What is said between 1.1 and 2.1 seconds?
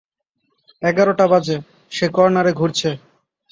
বাজে, সে